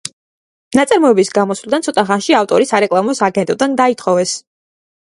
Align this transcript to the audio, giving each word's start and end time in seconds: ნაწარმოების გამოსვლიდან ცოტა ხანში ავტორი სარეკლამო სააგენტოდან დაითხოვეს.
ნაწარმოების 0.79 1.29
გამოსვლიდან 1.35 1.85
ცოტა 1.89 2.07
ხანში 2.09 2.37
ავტორი 2.41 2.71
სარეკლამო 2.73 3.17
სააგენტოდან 3.21 3.79
დაითხოვეს. 3.85 4.37